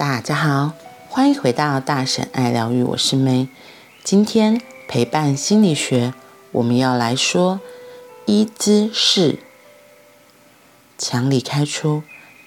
[0.00, 0.72] 大家好，
[1.10, 3.48] 欢迎回到大婶爱疗愈，我是梅。
[4.02, 6.14] 今天陪伴心理学，
[6.52, 7.60] 我们要来说
[8.24, 9.40] 一姿势。
[10.96, 12.02] 墙里开出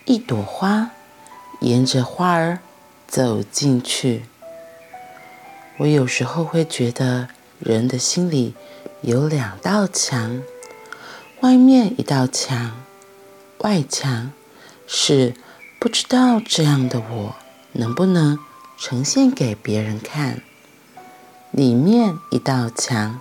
[0.05, 0.89] 一朵花，
[1.59, 2.57] 沿着花儿
[3.05, 4.23] 走进去。
[5.77, 7.27] 我有时候会觉得，
[7.59, 8.55] 人的心里
[9.01, 10.41] 有两道墙，
[11.41, 12.83] 外面一道墙，
[13.59, 14.31] 外墙
[14.87, 15.35] 是
[15.77, 17.35] 不知道这样的我。
[17.73, 18.39] 能不能
[18.77, 20.41] 呈现给别人看？
[21.51, 23.19] 里面一道墙，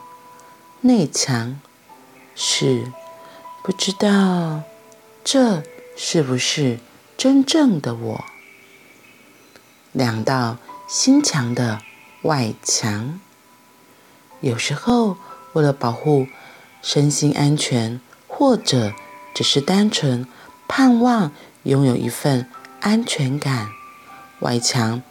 [0.80, 1.60] 内墙
[2.34, 2.90] 是
[3.62, 4.62] 不知道
[5.22, 5.62] 这
[5.96, 6.78] 是不是
[7.18, 8.24] 真正的我？
[9.92, 10.56] 两道
[10.88, 11.80] 心墙的
[12.22, 13.20] 外墙，
[14.40, 15.18] 有时候
[15.52, 16.26] 为了保护
[16.80, 18.94] 身心安全，或者
[19.34, 20.26] 只是单纯
[20.66, 21.32] 盼望
[21.64, 22.48] 拥有一份
[22.80, 23.68] 安全感。
[24.42, 25.02] 外墙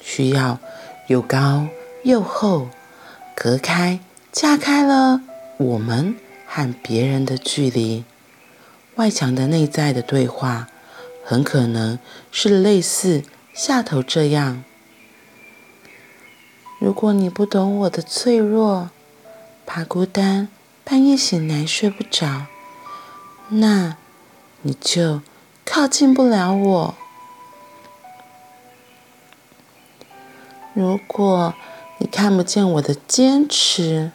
[0.00, 0.58] 需要
[1.08, 1.68] 又高
[2.04, 2.68] 又厚，
[3.36, 4.00] 隔开、
[4.32, 5.20] 架开了
[5.58, 8.04] 我们和别人的距离。
[8.96, 10.68] 外墙的内在的对话，
[11.22, 11.98] 很可能
[12.32, 13.22] 是类似
[13.52, 14.64] 下头这样：
[16.80, 18.88] 如果你不懂我的脆弱，
[19.66, 20.48] 怕孤单，
[20.82, 22.46] 半夜醒来睡不着，
[23.50, 23.98] 那
[24.62, 25.20] 你就
[25.66, 26.94] 靠近不了我。
[30.78, 31.54] 如果
[31.98, 34.12] 你看不见我的坚持，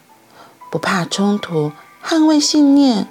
[0.72, 3.06] 不怕冲突，捍卫信念，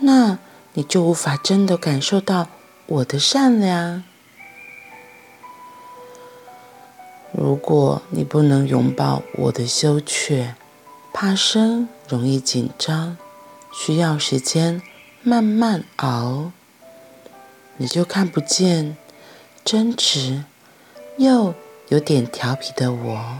[0.00, 0.40] 那
[0.72, 2.48] 你就无法真的感受到
[2.86, 4.02] 我的善良。
[7.30, 10.56] 如果你不能拥抱我的羞怯，
[11.12, 13.16] 怕生，容易紧张，
[13.72, 14.82] 需要时间
[15.22, 16.50] 慢慢熬，
[17.76, 18.96] 你就看不见
[19.64, 20.42] 真实
[21.16, 21.54] 又。
[21.88, 23.38] 有点调皮的我，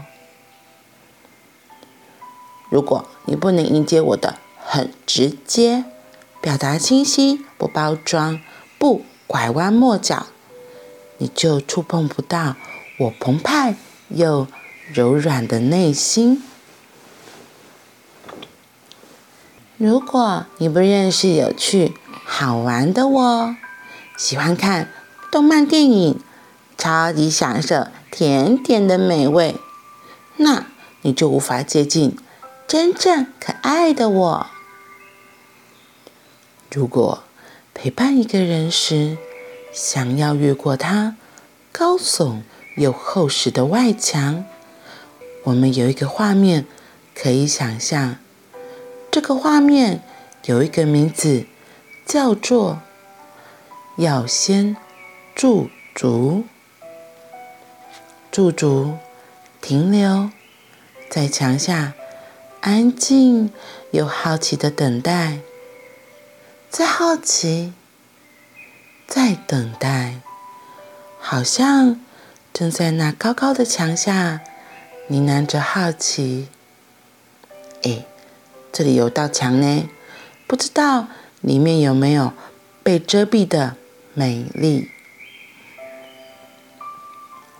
[2.69, 5.83] 如果你不能迎接我的很直接，
[6.41, 8.39] 表达清晰，不包装，
[8.77, 10.27] 不拐弯抹角，
[11.17, 12.55] 你就触碰不到
[12.99, 13.75] 我澎湃
[14.07, 14.47] 又
[14.93, 16.41] 柔软的内心。
[19.75, 21.93] 如果你不认识有趣
[22.23, 23.55] 好玩的我，
[24.15, 24.89] 喜欢看
[25.29, 26.19] 动漫电影，
[26.87, 27.87] 超级享受。
[28.09, 29.57] 甜甜的美味，
[30.37, 30.67] 那
[31.01, 32.17] 你就无法接近
[32.65, 34.47] 真正可爱的我。
[36.71, 37.23] 如果
[37.73, 39.17] 陪伴一个人时，
[39.73, 41.17] 想要越过他
[41.73, 42.39] 高耸
[42.77, 44.45] 又厚实的外墙，
[45.43, 46.65] 我们有一个画面
[47.13, 48.15] 可以想象。
[49.11, 50.01] 这个画面
[50.45, 51.45] 有一个名字，
[52.05, 52.79] 叫做
[53.99, 54.77] “要先
[55.35, 56.45] 驻足”。
[58.37, 58.99] 驻足，
[59.61, 60.29] 停留
[61.09, 61.93] 在墙下，
[62.61, 63.51] 安静
[63.89, 65.39] 又好奇的等待，
[66.69, 67.73] 再好奇，
[69.07, 70.19] 再等待，
[71.19, 71.99] 好像
[72.53, 74.41] 正在那高高的墙下
[75.07, 76.47] 呢喃着好奇。
[77.81, 78.05] 哎，
[78.71, 79.89] 这里有道墙呢，
[80.45, 81.07] 不知道
[81.41, 82.31] 里面有没有
[82.83, 83.75] 被遮蔽的
[84.13, 84.91] 美丽。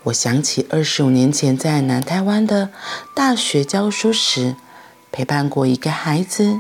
[0.08, 2.70] 我想起二十五年前在南台湾的
[3.14, 4.56] 大学教书时，
[5.12, 6.60] 陪伴过一个孩子。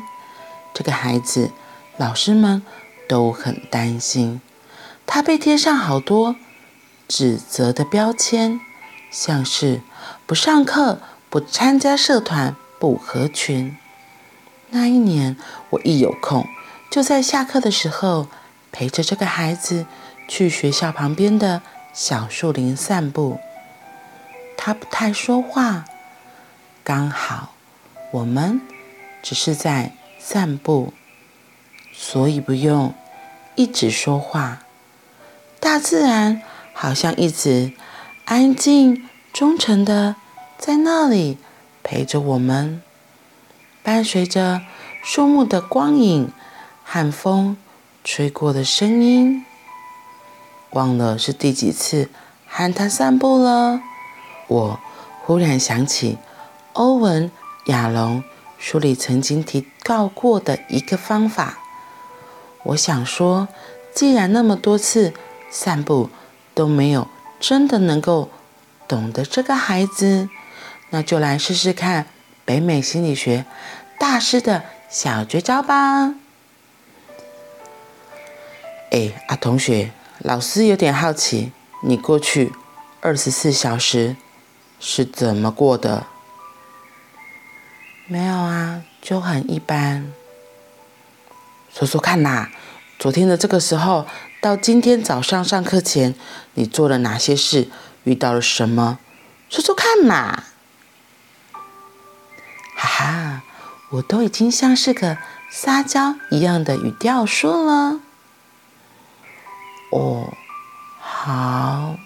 [0.73, 1.51] 这个孩子，
[1.95, 2.61] 老师们
[3.07, 4.41] 都很担心，
[5.05, 6.35] 他被贴上好多
[7.07, 8.59] 指责的标签，
[9.09, 9.81] 像是
[10.25, 10.99] 不上课、
[11.29, 13.77] 不参加社团、不合群。
[14.71, 15.37] 那一年，
[15.69, 16.45] 我一有空，
[16.91, 18.27] 就在下课的时候，
[18.73, 19.85] 陪着这个孩子
[20.27, 21.61] 去学校旁边的。
[21.93, 23.39] 小树林散步，
[24.55, 25.85] 他不太说话。
[26.83, 27.53] 刚好
[28.11, 28.61] 我们
[29.21, 30.93] 只是在散步，
[31.91, 32.93] 所以不用
[33.55, 34.63] 一直说话。
[35.59, 36.41] 大自然
[36.73, 37.73] 好像一直
[38.25, 40.15] 安静、忠诚的
[40.57, 41.37] 在那里
[41.81, 42.81] 陪着我们，
[43.81, 44.61] 伴随着
[45.03, 46.31] 树木的光影
[46.83, 47.57] 和风
[48.03, 49.43] 吹过的声音。
[50.71, 52.09] 忘了是第几次
[52.45, 53.81] 喊他散步了。
[54.47, 54.79] 我
[55.23, 56.17] 忽然想起
[56.73, 57.29] 欧文·
[57.65, 58.23] 亚龙
[58.57, 61.57] 书里曾经提到过的一个方法。
[62.63, 63.47] 我想说，
[63.93, 65.13] 既然那么多次
[65.49, 66.09] 散步
[66.53, 67.07] 都没有
[67.39, 68.29] 真的能够
[68.87, 70.29] 懂得这个孩子，
[70.89, 72.07] 那就来试试看
[72.43, 73.45] 北美心理学
[73.99, 76.15] 大师的小绝招吧。
[78.91, 79.91] 哎，啊，同学。
[80.19, 81.51] 老师有点好奇，
[81.83, 82.51] 你过去
[83.01, 84.15] 二十四小时
[84.79, 86.07] 是怎么过的？
[88.07, 90.11] 没有啊，就很一般。
[91.71, 92.49] 说说看呐，
[92.97, 94.07] 昨天的这个时候
[94.41, 96.15] 到今天早上上课前，
[96.55, 97.67] 你做了哪些事？
[98.03, 98.97] 遇到了什么？
[99.49, 100.43] 说说看嘛。
[102.75, 103.43] 哈哈，
[103.91, 105.17] 我都已经像是个
[105.51, 107.99] 撒娇一样的语调说了。
[109.97, 110.33] 哦，
[110.99, 111.97] 好。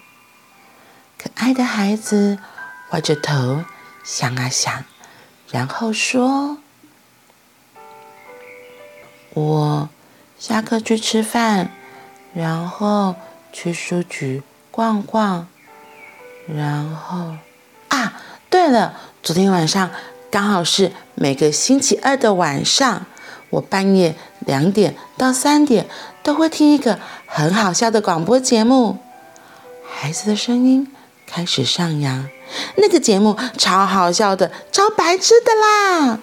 [1.18, 2.38] 可爱的孩子
[2.90, 3.64] 歪着头
[4.02, 4.84] 想啊想，
[5.50, 6.56] 然后说
[9.34, 9.88] ：“我
[10.38, 11.70] 下课去吃饭，
[12.32, 13.14] 然后
[13.52, 15.46] 去书局逛逛，
[16.48, 17.36] 然后
[17.88, 19.90] 啊，对了，昨天晚上
[20.30, 23.06] 刚好是每个星期二的晚上，
[23.50, 25.86] 我半夜两点到三点
[26.22, 28.98] 都会听一个很好笑的广播节目，
[29.88, 30.88] 孩子的声音。”
[31.24, 32.28] 开始上扬，
[32.76, 36.18] 那个节目超好笑的，超白痴的啦！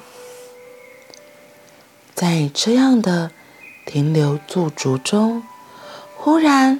[2.13, 3.31] 在这样的
[3.87, 5.41] 停留驻足中，
[6.15, 6.79] 忽然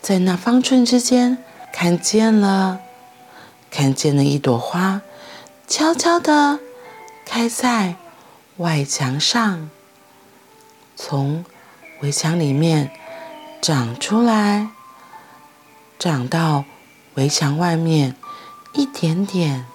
[0.00, 1.36] 在那方寸之间
[1.70, 2.80] 看见了，
[3.70, 5.02] 看见了一朵花，
[5.68, 6.58] 悄悄地
[7.26, 7.96] 开在
[8.56, 9.68] 外墙上，
[10.96, 11.44] 从
[12.00, 12.90] 围墙里面
[13.60, 14.68] 长出来，
[15.98, 16.64] 长到。
[17.14, 18.14] 围墙外面
[18.74, 19.66] 一点点。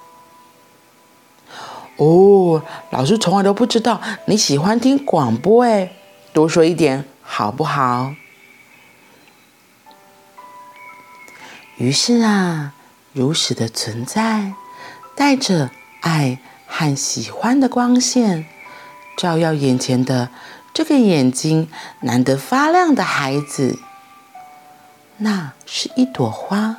[1.98, 5.92] 哦，老师从来都不知道你喜欢听广播哎，
[6.34, 8.14] 多说一点好不好？
[11.78, 12.76] 于是啊，
[13.12, 14.54] 如实的存在，
[15.16, 15.72] 带着
[16.02, 16.38] 爱
[16.68, 18.46] 和喜欢的光线，
[19.18, 20.30] 照耀眼前的
[20.74, 21.70] 这个眼睛
[22.02, 23.80] 难得发亮的孩子。
[25.18, 26.78] 那是一朵花。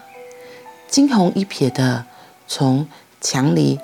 [0.88, 2.04] 惊鸿一瞥的
[2.46, 2.86] 从
[3.20, 3.80] 墙里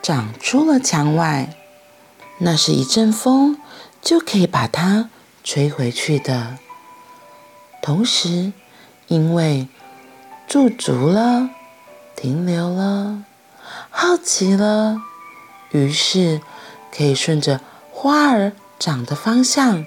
[0.00, 1.54] 长出了墙外，
[2.38, 3.58] 那是一阵风
[4.00, 5.10] 就可以把它
[5.44, 6.56] 吹回去的。
[7.82, 8.52] 同时，
[9.08, 9.68] 因为
[10.46, 11.50] 驻足了、
[12.16, 13.24] 停留了、
[13.90, 14.96] 好奇了，
[15.72, 16.40] 于是
[16.90, 17.60] 可以顺着
[17.92, 19.84] 花儿长的方向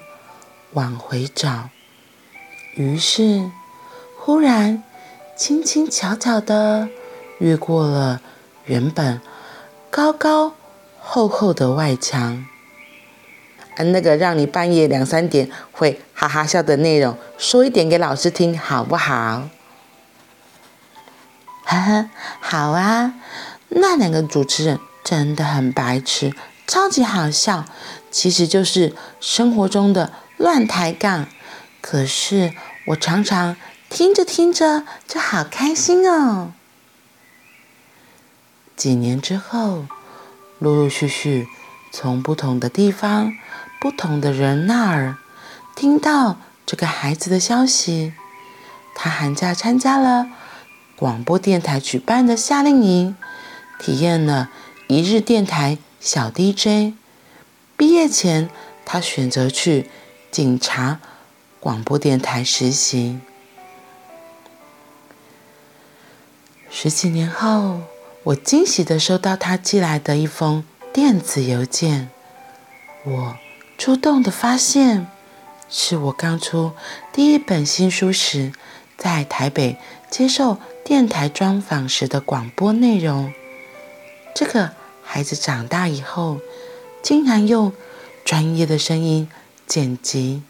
[0.72, 1.70] 往回找。
[2.74, 3.50] 于是，
[4.18, 4.82] 忽然。
[5.36, 6.90] 轻轻巧巧地
[7.38, 8.20] 越过了
[8.66, 9.22] 原本
[9.90, 10.52] 高高
[11.00, 12.44] 厚厚的外墙，
[13.74, 19.48] 啊，那个让你半夜两三点会哈哈笑的内容，说一点给老师听好不好？
[21.64, 22.10] 呵呵，
[22.40, 23.14] 好啊。
[23.70, 26.34] 那两个主持人真的很白痴，
[26.70, 27.64] 超级好笑，
[28.12, 31.26] 其实就是生活中的乱抬杠。
[31.80, 32.54] 可是
[32.86, 33.56] 我常常。
[33.88, 36.52] 听着听着就好开心哦。
[38.76, 39.86] 几年之后，
[40.60, 41.48] 陆陆续续
[41.90, 43.32] 从不同的地方、
[43.80, 45.16] 不同的人那儿
[45.74, 48.12] 听到这个孩子的消息。
[48.94, 50.28] 他寒假参加了
[50.94, 53.16] 广播电台举办的夏令营，
[53.80, 54.50] 体验了
[54.86, 56.94] 一日电台小 DJ。
[57.76, 58.48] 毕业前，
[58.86, 59.90] 他选择去
[60.30, 60.98] 警察
[61.60, 63.20] 广播电台实习。
[66.70, 67.82] 十几年后，
[68.22, 72.08] 我惊喜地收到他寄来的一封电子邮件。
[73.04, 73.36] 我
[73.76, 75.06] 触动的发现，
[75.68, 76.72] 是我刚出
[77.12, 78.52] 第一本新书时，
[78.96, 79.76] 在台北
[80.08, 83.32] 接受电台专访时的广播内容。
[84.34, 84.74] 这个
[85.12, 86.38] 孩子长大以后，
[87.02, 87.72] 竟然用
[88.24, 89.28] 专业的声音
[89.66, 90.44] 剪辑，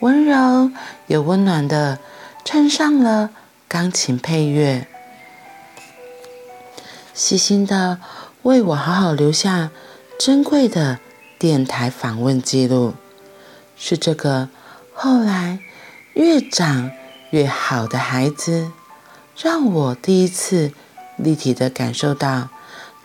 [0.00, 0.70] 温柔
[1.06, 1.98] 又温暖地
[2.44, 3.30] 衬上了
[3.66, 4.86] 钢琴配乐。
[7.14, 7.98] 细心的
[8.42, 9.70] 为我好好留下
[10.18, 10.98] 珍贵的
[11.38, 12.92] 电台访问记录，
[13.74, 14.50] 是这个
[14.92, 15.60] 后来
[16.12, 16.90] 越长
[17.30, 18.70] 越好的孩子，
[19.34, 20.72] 让我第一次
[21.16, 22.50] 立体的感受到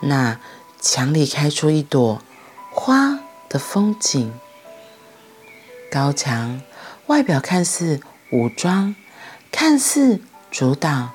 [0.01, 0.37] 那
[0.85, 2.21] 墙里开出一朵
[2.69, 4.33] 花的风景。
[5.89, 6.61] 高墙
[7.07, 8.01] 外表看似
[8.33, 8.93] 武装，
[9.49, 10.19] 看似
[10.51, 11.11] 阻挡，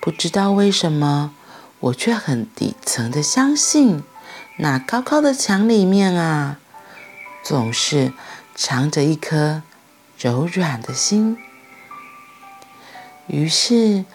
[0.00, 1.34] 不知道为什么。
[1.78, 4.02] 我却很底层的相信，
[4.56, 6.58] 那高高的墙里面啊，
[7.44, 8.14] 总是
[8.54, 9.62] 藏着一颗
[10.18, 11.36] 柔软的心。
[13.26, 14.06] 于是，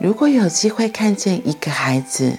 [0.00, 2.38] 如果有机会看见一个孩子，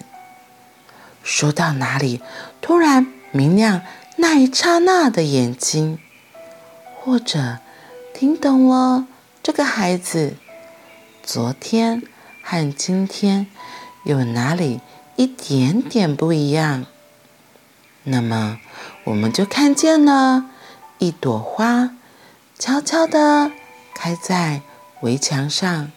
[1.24, 2.22] 说到哪里
[2.62, 3.82] 突然明亮
[4.18, 6.00] 那一刹那的眼睛，
[7.00, 7.60] 或者
[8.13, 9.08] 听懂了
[9.42, 10.36] 这个孩子
[11.24, 12.04] 昨天
[12.42, 13.48] 和今天
[14.04, 14.82] 有哪里
[15.16, 16.86] 一点点不一样？
[18.04, 18.60] 那么，
[19.06, 20.46] 我们就看见了
[20.98, 21.92] 一朵花，
[22.58, 23.51] 悄悄地
[23.94, 24.62] 开在
[25.01, 25.92] 围墙上，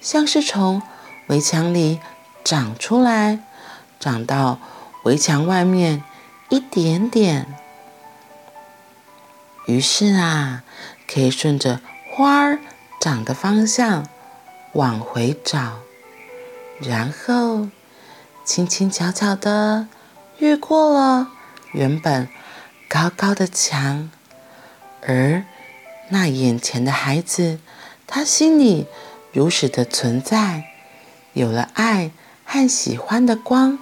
[0.00, 0.82] 像是从
[1.26, 2.00] 围墙里
[2.44, 3.40] 长出来，
[4.06, 4.60] 长到
[5.02, 6.04] 围墙外面
[6.48, 7.52] 一点点。
[9.66, 10.62] 于是啊，
[11.12, 11.80] 可以顺着
[12.12, 12.60] 花儿
[13.00, 14.06] 长的方向
[14.74, 15.78] 往回找，
[16.80, 17.66] 然后
[18.44, 19.88] 轻轻巧巧地
[20.38, 21.26] 越过了
[21.72, 22.28] 原本
[22.88, 24.08] 高高的墙，
[25.04, 25.42] 而
[26.10, 27.58] 那眼前的孩子，
[28.06, 28.86] 他心里
[29.32, 30.62] 如实的存在，
[31.32, 32.12] 有了爱
[32.44, 33.80] 和喜欢的光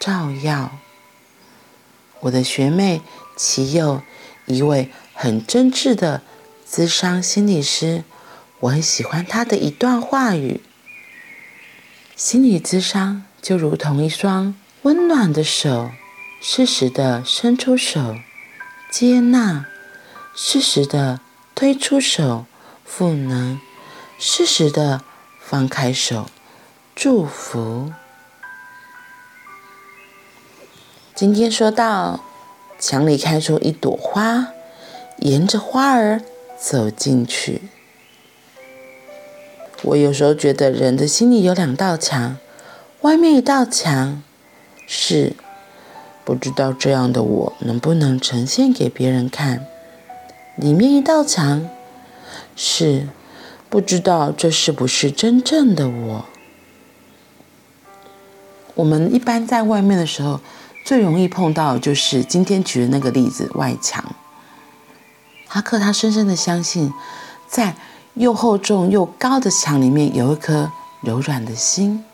[0.00, 0.78] 照耀。
[2.20, 3.02] 我的学妹
[3.36, 4.02] 其有
[4.46, 6.22] 一位很真挚的
[6.64, 8.02] 资商心理师，
[8.60, 10.60] 我很喜欢他的一段话语：
[12.16, 15.90] 心理咨商就如同一双温暖的手，
[16.40, 18.16] 适时的伸出手
[18.90, 19.66] 接纳，
[20.34, 21.20] 适时的
[21.54, 22.46] 推出手
[22.84, 23.60] 赋能，
[24.18, 25.02] 适时的
[25.38, 26.30] 放开手
[26.94, 27.92] 祝福。
[31.20, 32.20] 今天说到
[32.78, 34.54] 墙里开出一朵花，
[35.18, 36.22] 沿着花儿
[36.58, 37.60] 走进去。
[39.82, 42.38] 我有时候觉得人的心里有两道墙，
[43.02, 44.22] 外面一道墙
[44.86, 45.34] 是
[46.24, 49.66] 不知道这样的我能不能呈现给别人看，
[50.56, 51.68] 里面一道墙
[52.56, 53.06] 是
[53.68, 56.24] 不知道这是不是真正的我。
[58.74, 60.40] 我们一般在外面的时候，
[60.84, 64.04] 最容易碰到就是今天举的那个例子，外墙。
[65.46, 66.92] 哈克他深深的相信，
[67.46, 67.76] 在
[68.14, 70.70] 又厚重又高的墙里面有一颗
[71.00, 72.04] 柔软的心。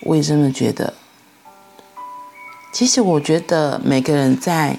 [0.00, 0.94] 我也真的觉得，
[2.72, 4.78] 其实我觉得每个人在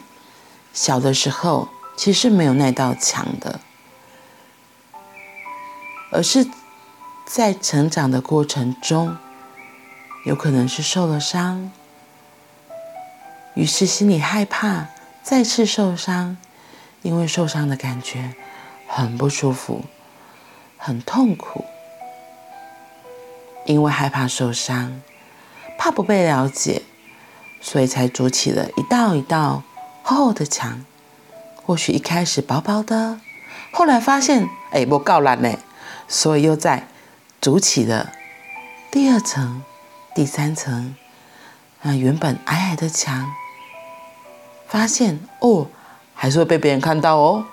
[0.72, 3.60] 小的时候其实没有那道墙的，
[6.12, 6.48] 而是
[7.26, 9.18] 在成长的过程中，
[10.26, 11.72] 有可能是受了伤。
[13.60, 14.88] 于是心里害怕
[15.22, 16.38] 再次受伤，
[17.02, 18.34] 因为受伤的感觉
[18.88, 19.84] 很不舒服，
[20.78, 21.66] 很痛苦。
[23.66, 25.02] 因为害怕受伤，
[25.78, 26.84] 怕不被了解，
[27.60, 29.64] 所以才筑起了一道一道
[30.04, 30.86] 厚厚的墙。
[31.66, 33.20] 或许一开始薄薄的，
[33.74, 35.60] 后来发现哎不够了呢，
[36.08, 36.88] 所以又再
[37.42, 38.14] 筑起了
[38.90, 39.62] 第二层、
[40.16, 40.96] 第三层。
[41.82, 43.30] 那原本矮矮的墙。
[44.70, 45.68] 发现哦，
[46.14, 47.44] 还是会被别人看到哦。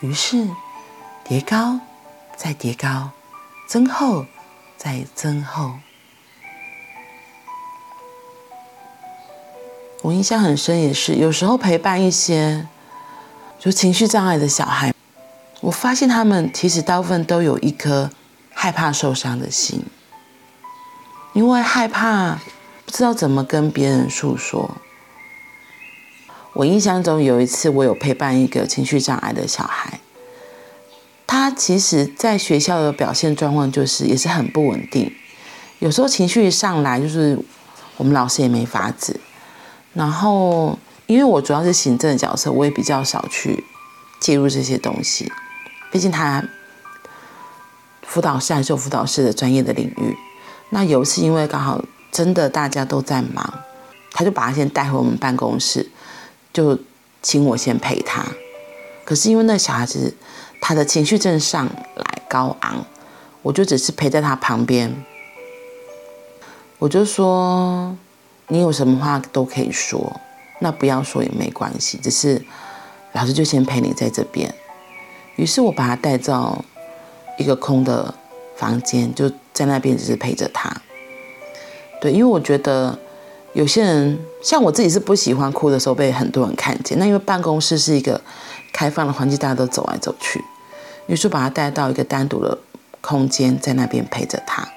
[0.00, 0.48] 于是
[1.24, 1.80] 叠高，
[2.36, 3.10] 再叠高，
[3.68, 4.26] 增厚，
[4.76, 5.72] 再增厚。
[10.02, 12.68] 我印象很深，也是有时候陪伴一些
[13.58, 14.94] 就情绪障碍的小孩，
[15.60, 18.10] 我发现他们其实大部分都有一颗
[18.52, 19.84] 害怕受伤的心，
[21.32, 22.38] 因为害怕
[22.84, 24.70] 不知道怎么跟别人诉说。
[26.54, 29.98] 我印象中有一次，我有陪伴一个情绪障碍的小孩，
[31.26, 35.12] 他其实在学校的表现状况就是也是很不稳定，
[35.80, 37.36] 有时候情绪一上来就是
[37.96, 39.18] 我们老师也没法子。
[39.94, 43.64] 然后因为我主要是行政的角色，我也比较少去
[44.20, 45.32] 介入这些东西，
[45.90, 46.44] 毕竟他
[48.02, 50.16] 辅导室还是有辅导室的专业的领域。
[50.70, 53.54] 那有一次因为刚好真的大家都在忙，
[54.12, 55.90] 他就把他先带回我们办公室。
[56.54, 56.78] 就
[57.20, 58.24] 请我先陪他，
[59.04, 60.14] 可是因为那小孩子
[60.60, 62.86] 他的情绪正上来高昂，
[63.42, 65.04] 我就只是陪在他旁边。
[66.78, 67.96] 我就说，
[68.46, 70.20] 你有什么话都可以说，
[70.60, 72.40] 那不要说也没关系，只是
[73.12, 74.54] 老师就先陪你在这边。
[75.34, 76.64] 于是我把他带到
[77.36, 78.14] 一个空的
[78.54, 80.72] 房间，就在那边只是陪着他。
[82.00, 82.96] 对，因为我觉得。
[83.54, 86.98] 有些人像我自己是不喜欢哭的时候被很多人看见。
[86.98, 88.20] 那因为办公室是一个
[88.72, 90.44] 开放的环境，大家都走来走去，
[91.06, 92.58] 于是把他带到一个单独的
[93.00, 94.68] 空间，在那边陪着他。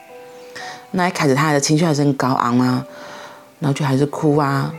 [0.91, 2.86] 那一开始他的情绪还是很高昂啊，
[3.60, 4.74] 然后就还是哭啊。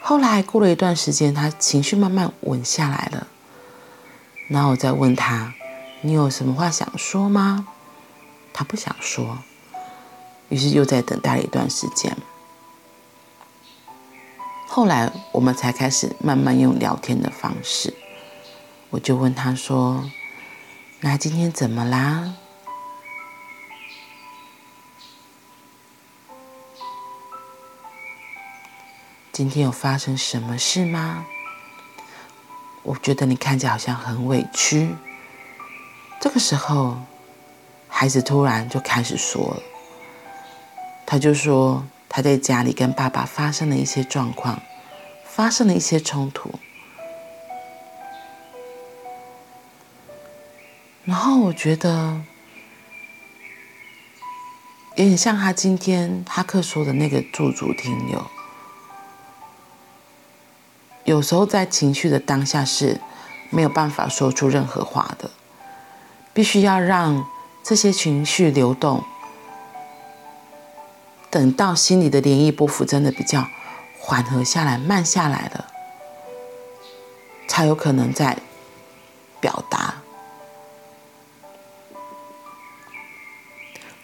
[0.00, 3.26] 后来过了一段时间，他情绪慢慢稳下来了。
[4.48, 5.52] 然后我再问他
[6.02, 7.66] ：“你有什么话想说吗？”
[8.54, 9.38] 他不想说，
[10.48, 12.16] 于是又在等待了一段时间。
[14.74, 17.92] 后来我们才开始慢慢用聊天的方式。
[18.88, 20.10] 我就问他说
[21.00, 22.34] 那今天怎么啦
[29.30, 31.26] 今天有发生什么事吗
[32.82, 34.88] 我觉得你看起来好像很委屈。
[36.18, 36.96] 这个时候
[37.88, 39.62] 孩子突然就开始说了。
[41.04, 44.60] 他就说他在家里跟爸爸发生了一些状况，
[45.24, 46.52] 发生了一些冲突。
[51.06, 52.20] 然后我觉得，
[54.96, 58.22] 有点像他今天哈克说的那个驻足停留。
[61.04, 63.00] 有时候在情绪的当下是
[63.50, 65.30] 没有办法说出任何话的，
[66.34, 67.26] 必须要让
[67.64, 69.02] 这些情绪流动，
[71.32, 73.48] 等到心里的涟漪波幅真的比较
[73.98, 75.66] 缓和下来、慢下来了，
[77.48, 78.36] 才有可能再
[79.40, 79.94] 表达。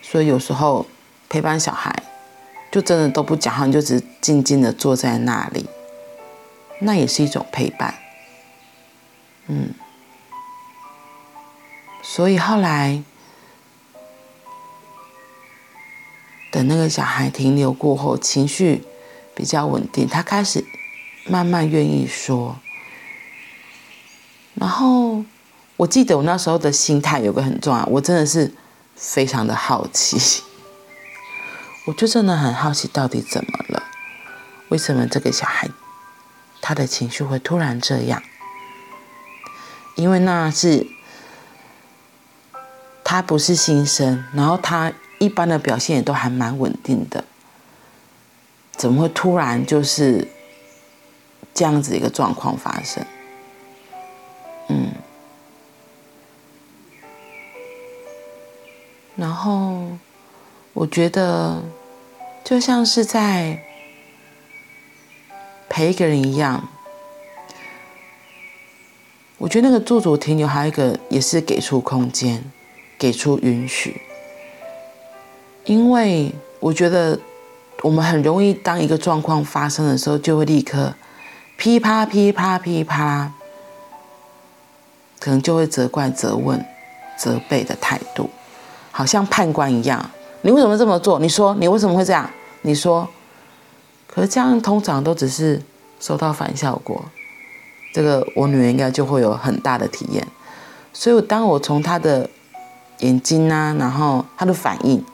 [0.00, 0.86] 所以有时候
[1.28, 2.02] 陪伴小孩，
[2.72, 5.68] 就真的都不讲话，你就只静静的坐在那里，
[6.80, 7.94] 那也是一种陪伴。
[9.48, 9.74] 嗯，
[12.02, 13.02] 所以后来
[16.50, 18.84] 等那个小孩停留过后，情绪
[19.34, 20.64] 比较稳定，他开始
[21.26, 22.58] 慢慢愿意说。
[24.54, 25.24] 然后
[25.76, 28.54] 我记得我那时候的心态有个很重要，我真的是。
[29.00, 30.42] 非常的好奇，
[31.86, 33.84] 我就真的很好奇，到底怎么了？
[34.70, 35.70] 为什么这个小孩
[36.60, 38.20] 他的情绪会突然这样？
[39.94, 40.84] 因为那是
[43.04, 47.24] 他不是新生，然后他一般的表现也都还蛮稳定的，
[48.72, 50.28] 怎么会突然就是
[51.52, 53.04] 这样子一个状况发生？
[54.68, 54.92] 嗯。
[59.16, 59.98] 然后，
[60.72, 61.60] 我觉得
[62.44, 63.60] 就像是在
[65.68, 66.68] 陪一个人一样。
[69.38, 72.50] 我觉得那个驻足停留还有一个也是给出空间，
[72.96, 74.00] 给出允许。
[75.68, 77.18] 因为我觉得
[77.82, 80.94] 我们很容易当一个状况发生的时候，就会立刻
[81.58, 83.30] 噼啪噼啪噼啪，
[85.20, 86.64] 可能就会责怪、责问、
[87.18, 88.30] 责备的态度。
[88.90, 91.18] 好像判官一样，你为什么这么做？
[91.18, 92.28] 你说你为什么会这样？
[92.62, 93.06] 你说，
[94.06, 95.60] 可是这样通常都只是
[96.00, 97.04] 收到反效果。
[97.92, 100.26] 这个我女儿应该就会有很大的体验。
[100.94, 102.30] 所以当我从她的
[103.00, 105.04] 眼睛啊，然后她的反应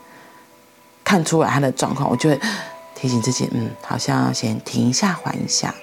[1.04, 2.40] 看出来他的状况，我就会
[2.96, 5.74] 提醒自己，嗯，好像要先停一下，缓一下，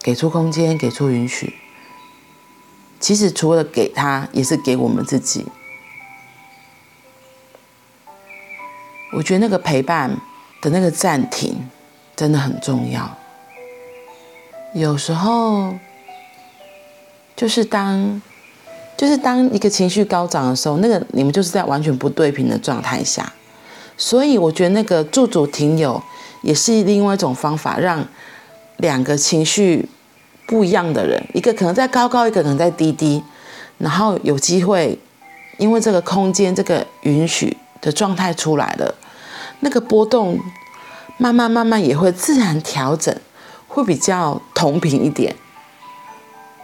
[0.00, 1.54] 给出空间，给出允许。
[3.00, 5.44] 其实除了给他，也是给我们自己。
[9.12, 10.16] 我觉得那个陪伴
[10.62, 11.68] 的那个暂停
[12.14, 13.18] 真的很重要。
[14.72, 15.76] 有时候，
[17.34, 18.22] 就是当，
[19.02, 23.32] 就是当一个情绪高涨的时候，那个你们就是在完全不对频的状态下，
[23.96, 26.00] 所以我觉得那个驻足停留
[26.42, 28.06] 也是另外一种方法，让
[28.76, 29.88] 两个情绪。
[30.44, 33.22] 不一样的人，一个可能在高高，一个可能在低低，
[33.78, 34.98] 然后有机会，
[35.56, 38.94] 因为这个空间这个允许的状态出来了，
[39.60, 40.38] 那个波动
[41.16, 43.16] 慢慢慢慢也会自然调整，
[43.66, 45.34] 会比较同频一点。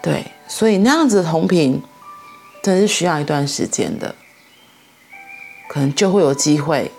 [0.02, 1.80] 对，所以那样子同频，
[2.62, 4.14] 真是需要一段时间的，
[5.68, 6.90] 可能就会有机会，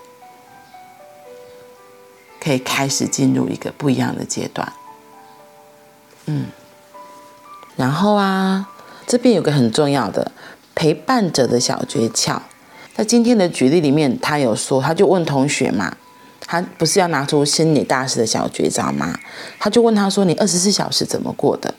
[2.40, 4.72] 可以开始进入一个不一样的阶段。
[6.26, 6.46] 嗯。
[7.76, 8.68] 然后啊，
[9.06, 10.32] 这边有个很重要的
[10.74, 12.38] 陪伴者的小诀窍，
[12.94, 15.96] 在今天的举例里面，他有说，他就问同学嘛，
[16.40, 19.18] 他不是要拿出心理大师的小绝招吗？
[19.58, 21.74] 他就问他说：“你二十四小时怎么过的？”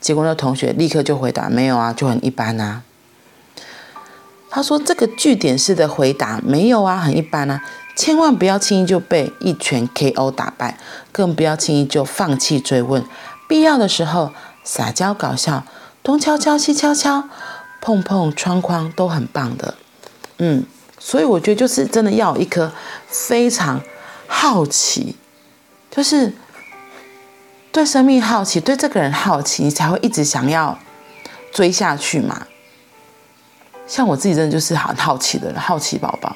[0.00, 2.82] 结果那同学立刻就回答：“没有啊，就很一般啊。”
[4.52, 7.62] 他说：“这个句点式的回答，没有啊，很一般啊，
[7.96, 10.78] 千万不要轻易就被一拳 KO 打败，
[11.10, 13.02] 更不要轻易就放弃追问，
[13.48, 14.32] 必要的时候。”
[14.64, 15.64] 撒娇搞笑，
[16.04, 17.24] 东敲敲西敲敲，
[17.80, 19.74] 碰碰窗框都很棒的，
[20.38, 20.64] 嗯，
[21.00, 22.70] 所以我觉得就是真的要有一颗
[23.08, 23.82] 非常
[24.28, 25.16] 好奇，
[25.90, 26.32] 就是
[27.72, 30.78] 对生命好奇，对这个人好奇，你才会一直想要
[31.52, 32.46] 追下去嘛。
[33.92, 36.34] 像我自己真的就是很好奇的人，好奇宝宝，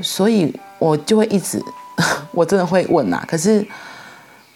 [0.00, 1.60] 所以我就会一直，
[2.30, 3.66] 我真的会问啊，可是。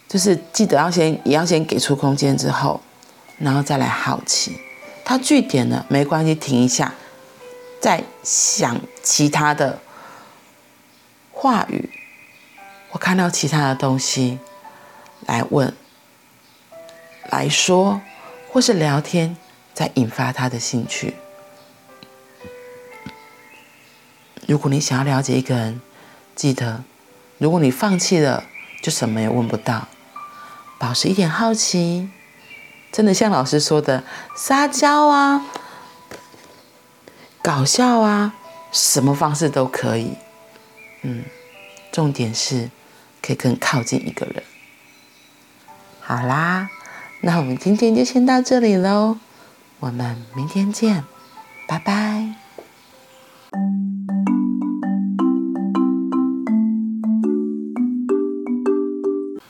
[0.09, 2.79] 就是记得要先，也要先给出空间之后，
[3.39, 4.57] 然后再来好奇。
[5.03, 6.93] 他句点了，没关系，停一下，
[7.81, 9.79] 再想其他的
[11.33, 11.89] 话语，
[12.91, 14.39] 我看到其他的东西
[15.25, 15.75] 来问、
[17.29, 17.99] 来说，
[18.49, 19.35] 或是聊天，
[19.73, 21.15] 再引发他的兴趣。
[24.47, 25.81] 如果你想要了解一个人，
[26.35, 26.83] 记得，
[27.37, 28.45] 如果你放弃了，
[28.81, 29.87] 就什么也问不到。
[30.79, 32.09] 保持一点好奇，
[32.91, 34.03] 真的像老师说的，
[34.35, 35.45] 撒娇啊，
[37.41, 38.33] 搞笑啊，
[38.71, 40.13] 什么方式都可以。
[41.01, 41.25] 嗯，
[41.91, 42.69] 重点是
[43.21, 44.43] 可以更靠近一个人。
[45.99, 46.69] 好啦，
[47.21, 49.17] 那我们今天就先到这里喽，
[49.81, 51.03] 我们明天见，
[51.67, 52.46] 拜拜。